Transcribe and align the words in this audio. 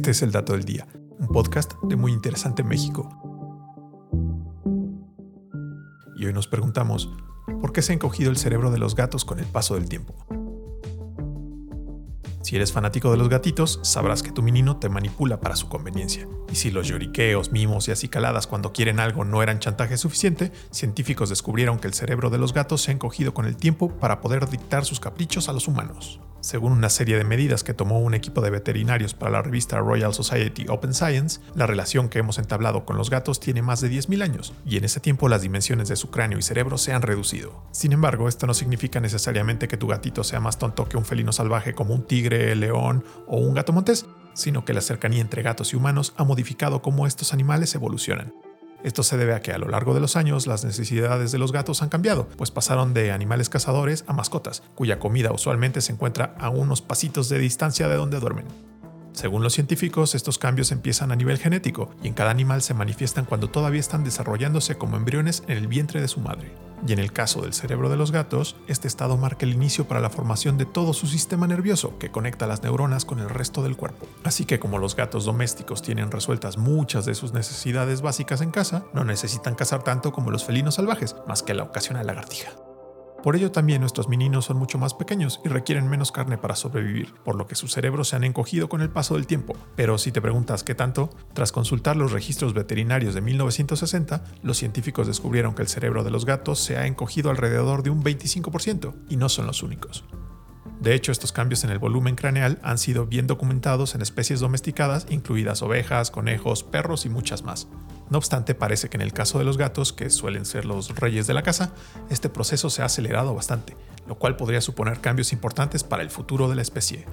Este 0.00 0.12
es 0.12 0.22
el 0.22 0.32
Dato 0.32 0.54
del 0.54 0.64
Día, 0.64 0.86
un 1.18 1.28
podcast 1.28 1.74
de 1.82 1.94
Muy 1.94 2.12
Interesante 2.12 2.62
México. 2.62 3.06
Y 6.16 6.24
hoy 6.24 6.32
nos 6.32 6.48
preguntamos, 6.48 7.10
¿por 7.60 7.74
qué 7.74 7.82
se 7.82 7.92
ha 7.92 7.96
encogido 7.96 8.30
el 8.30 8.38
cerebro 8.38 8.70
de 8.70 8.78
los 8.78 8.96
gatos 8.96 9.26
con 9.26 9.40
el 9.40 9.44
paso 9.44 9.74
del 9.74 9.90
tiempo? 9.90 10.14
Si 12.40 12.56
eres 12.56 12.72
fanático 12.72 13.10
de 13.10 13.18
los 13.18 13.28
gatitos, 13.28 13.78
sabrás 13.82 14.22
que 14.22 14.32
tu 14.32 14.42
menino 14.42 14.78
te 14.78 14.88
manipula 14.88 15.38
para 15.38 15.54
su 15.54 15.68
conveniencia. 15.68 16.26
Y 16.50 16.54
si 16.54 16.70
los 16.70 16.88
lloriqueos, 16.88 17.52
mimos 17.52 17.88
y 17.88 17.90
acicaladas 17.92 18.46
cuando 18.46 18.72
quieren 18.72 19.00
algo 19.00 19.26
no 19.26 19.42
eran 19.42 19.58
chantaje 19.58 19.98
suficiente, 19.98 20.50
científicos 20.70 21.28
descubrieron 21.28 21.78
que 21.78 21.88
el 21.88 21.92
cerebro 21.92 22.30
de 22.30 22.38
los 22.38 22.54
gatos 22.54 22.80
se 22.80 22.90
ha 22.90 22.94
encogido 22.94 23.34
con 23.34 23.44
el 23.44 23.58
tiempo 23.58 23.90
para 23.98 24.22
poder 24.22 24.48
dictar 24.48 24.86
sus 24.86 24.98
caprichos 24.98 25.50
a 25.50 25.52
los 25.52 25.68
humanos. 25.68 26.20
Según 26.40 26.72
una 26.72 26.88
serie 26.88 27.18
de 27.18 27.24
medidas 27.24 27.62
que 27.62 27.74
tomó 27.74 28.00
un 28.00 28.14
equipo 28.14 28.40
de 28.40 28.48
veterinarios 28.48 29.12
para 29.12 29.32
la 29.32 29.42
revista 29.42 29.78
Royal 29.78 30.14
Society 30.14 30.64
Open 30.68 30.94
Science, 30.94 31.40
la 31.54 31.66
relación 31.66 32.08
que 32.08 32.18
hemos 32.18 32.38
entablado 32.38 32.86
con 32.86 32.96
los 32.96 33.10
gatos 33.10 33.40
tiene 33.40 33.60
más 33.60 33.82
de 33.82 33.90
10.000 33.90 34.22
años, 34.22 34.54
y 34.64 34.78
en 34.78 34.84
ese 34.84 35.00
tiempo 35.00 35.28
las 35.28 35.42
dimensiones 35.42 35.88
de 35.88 35.96
su 35.96 36.10
cráneo 36.10 36.38
y 36.38 36.42
cerebro 36.42 36.78
se 36.78 36.94
han 36.94 37.02
reducido. 37.02 37.62
Sin 37.72 37.92
embargo, 37.92 38.26
esto 38.26 38.46
no 38.46 38.54
significa 38.54 39.00
necesariamente 39.00 39.68
que 39.68 39.76
tu 39.76 39.86
gatito 39.86 40.24
sea 40.24 40.40
más 40.40 40.58
tonto 40.58 40.88
que 40.88 40.96
un 40.96 41.04
felino 41.04 41.32
salvaje 41.32 41.74
como 41.74 41.94
un 41.94 42.06
tigre, 42.06 42.56
león 42.56 43.04
o 43.26 43.36
un 43.36 43.52
gato 43.52 43.74
montés, 43.74 44.06
sino 44.32 44.64
que 44.64 44.72
la 44.72 44.80
cercanía 44.80 45.20
entre 45.20 45.42
gatos 45.42 45.74
y 45.74 45.76
humanos 45.76 46.14
ha 46.16 46.24
modificado 46.24 46.80
cómo 46.80 47.06
estos 47.06 47.34
animales 47.34 47.74
evolucionan. 47.74 48.32
Esto 48.82 49.02
se 49.02 49.16
debe 49.16 49.34
a 49.34 49.40
que 49.40 49.52
a 49.52 49.58
lo 49.58 49.68
largo 49.68 49.94
de 49.94 50.00
los 50.00 50.16
años 50.16 50.46
las 50.46 50.64
necesidades 50.64 51.32
de 51.32 51.38
los 51.38 51.52
gatos 51.52 51.82
han 51.82 51.88
cambiado, 51.88 52.28
pues 52.36 52.50
pasaron 52.50 52.94
de 52.94 53.12
animales 53.12 53.48
cazadores 53.48 54.04
a 54.06 54.12
mascotas, 54.12 54.62
cuya 54.74 54.98
comida 54.98 55.32
usualmente 55.32 55.80
se 55.80 55.92
encuentra 55.92 56.34
a 56.38 56.48
unos 56.48 56.80
pasitos 56.80 57.28
de 57.28 57.38
distancia 57.38 57.88
de 57.88 57.96
donde 57.96 58.20
duermen. 58.20 58.69
Según 59.12 59.42
los 59.42 59.54
científicos, 59.54 60.14
estos 60.14 60.38
cambios 60.38 60.72
empiezan 60.72 61.12
a 61.12 61.16
nivel 61.16 61.38
genético 61.38 61.90
y 62.02 62.08
en 62.08 62.14
cada 62.14 62.30
animal 62.30 62.62
se 62.62 62.74
manifiestan 62.74 63.24
cuando 63.24 63.50
todavía 63.50 63.80
están 63.80 64.04
desarrollándose 64.04 64.76
como 64.76 64.96
embriones 64.96 65.42
en 65.48 65.58
el 65.58 65.66
vientre 65.66 66.00
de 66.00 66.08
su 66.08 66.20
madre. 66.20 66.52
Y 66.86 66.92
en 66.92 66.98
el 66.98 67.12
caso 67.12 67.42
del 67.42 67.52
cerebro 67.52 67.90
de 67.90 67.96
los 67.96 68.10
gatos, 68.10 68.56
este 68.66 68.88
estado 68.88 69.16
marca 69.18 69.44
el 69.44 69.52
inicio 69.52 69.86
para 69.86 70.00
la 70.00 70.08
formación 70.08 70.56
de 70.56 70.64
todo 70.64 70.94
su 70.94 71.06
sistema 71.06 71.46
nervioso 71.46 71.98
que 71.98 72.10
conecta 72.10 72.46
las 72.46 72.62
neuronas 72.62 73.04
con 73.04 73.18
el 73.18 73.28
resto 73.28 73.62
del 73.62 73.76
cuerpo. 73.76 74.06
Así 74.24 74.46
que 74.46 74.58
como 74.58 74.78
los 74.78 74.96
gatos 74.96 75.26
domésticos 75.26 75.82
tienen 75.82 76.10
resueltas 76.10 76.56
muchas 76.56 77.04
de 77.04 77.14
sus 77.14 77.32
necesidades 77.32 78.00
básicas 78.00 78.40
en 78.40 78.50
casa, 78.50 78.84
no 78.94 79.04
necesitan 79.04 79.54
cazar 79.54 79.82
tanto 79.82 80.12
como 80.12 80.30
los 80.30 80.44
felinos 80.44 80.76
salvajes, 80.76 81.16
más 81.28 81.42
que 81.42 81.54
la 81.54 81.64
ocasional 81.64 82.06
lagartija. 82.06 82.50
Por 83.22 83.36
ello 83.36 83.52
también 83.52 83.82
nuestros 83.82 84.08
meninos 84.08 84.46
son 84.46 84.56
mucho 84.56 84.78
más 84.78 84.94
pequeños 84.94 85.40
y 85.44 85.48
requieren 85.48 85.88
menos 85.88 86.10
carne 86.10 86.38
para 86.38 86.56
sobrevivir, 86.56 87.12
por 87.22 87.36
lo 87.36 87.46
que 87.46 87.54
sus 87.54 87.72
cerebros 87.72 88.08
se 88.08 88.16
han 88.16 88.24
encogido 88.24 88.70
con 88.70 88.80
el 88.80 88.88
paso 88.88 89.14
del 89.14 89.26
tiempo. 89.26 89.54
Pero 89.76 89.98
si 89.98 90.10
te 90.10 90.22
preguntas 90.22 90.64
qué 90.64 90.74
tanto, 90.74 91.10
tras 91.34 91.52
consultar 91.52 91.96
los 91.96 92.12
registros 92.12 92.54
veterinarios 92.54 93.14
de 93.14 93.20
1960, 93.20 94.24
los 94.42 94.56
científicos 94.56 95.06
descubrieron 95.06 95.54
que 95.54 95.62
el 95.62 95.68
cerebro 95.68 96.02
de 96.02 96.10
los 96.10 96.24
gatos 96.24 96.60
se 96.60 96.78
ha 96.78 96.86
encogido 96.86 97.30
alrededor 97.30 97.82
de 97.82 97.90
un 97.90 98.02
25%, 98.02 98.94
y 99.10 99.16
no 99.16 99.28
son 99.28 99.46
los 99.46 99.62
únicos. 99.62 100.04
De 100.80 100.94
hecho, 100.94 101.12
estos 101.12 101.32
cambios 101.32 101.62
en 101.64 101.70
el 101.70 101.78
volumen 101.78 102.16
craneal 102.16 102.58
han 102.62 102.78
sido 102.78 103.04
bien 103.04 103.26
documentados 103.26 103.94
en 103.94 104.00
especies 104.00 104.40
domesticadas, 104.40 105.06
incluidas 105.10 105.60
ovejas, 105.60 106.10
conejos, 106.10 106.64
perros 106.64 107.04
y 107.04 107.10
muchas 107.10 107.42
más. 107.42 107.68
No 108.10 108.18
obstante, 108.18 108.54
parece 108.56 108.88
que 108.88 108.96
en 108.96 109.02
el 109.02 109.12
caso 109.12 109.38
de 109.38 109.44
los 109.44 109.56
gatos, 109.56 109.92
que 109.92 110.10
suelen 110.10 110.44
ser 110.44 110.64
los 110.64 110.96
reyes 110.96 111.28
de 111.28 111.34
la 111.34 111.42
casa, 111.42 111.72
este 112.10 112.28
proceso 112.28 112.68
se 112.68 112.82
ha 112.82 112.86
acelerado 112.86 113.34
bastante, 113.34 113.76
lo 114.06 114.16
cual 114.18 114.36
podría 114.36 114.60
suponer 114.60 115.00
cambios 115.00 115.32
importantes 115.32 115.84
para 115.84 116.02
el 116.02 116.10
futuro 116.10 116.48
de 116.48 116.56
la 116.56 116.62
especie. 116.62 117.06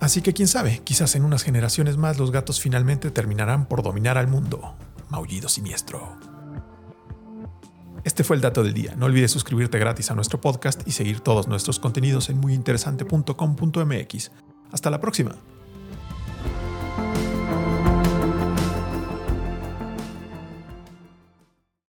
Así 0.00 0.22
que 0.22 0.32
quién 0.32 0.46
sabe, 0.48 0.80
quizás 0.84 1.16
en 1.16 1.24
unas 1.24 1.42
generaciones 1.42 1.96
más 1.96 2.18
los 2.18 2.30
gatos 2.30 2.60
finalmente 2.60 3.10
terminarán 3.10 3.66
por 3.66 3.82
dominar 3.82 4.16
al 4.16 4.28
mundo. 4.28 4.76
Maullido 5.08 5.48
siniestro. 5.48 6.16
Este 8.04 8.22
fue 8.22 8.36
el 8.36 8.42
dato 8.42 8.62
del 8.62 8.74
día. 8.74 8.94
No 8.96 9.06
olvides 9.06 9.30
suscribirte 9.30 9.78
gratis 9.78 10.10
a 10.10 10.14
nuestro 10.14 10.40
podcast 10.40 10.86
y 10.86 10.92
seguir 10.92 11.20
todos 11.20 11.48
nuestros 11.48 11.80
contenidos 11.80 12.28
en 12.28 12.38
muyinteresante.com.mx. 12.38 14.30
Hasta 14.70 14.90
la 14.90 15.00
próxima. 15.00 15.36